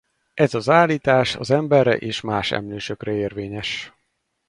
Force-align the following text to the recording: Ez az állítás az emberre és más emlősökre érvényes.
Ez 0.33 0.53
az 0.53 0.69
állítás 0.69 1.35
az 1.35 1.49
emberre 1.51 1.97
és 1.97 2.21
más 2.21 2.51
emlősökre 2.51 3.11
érvényes. 3.13 3.91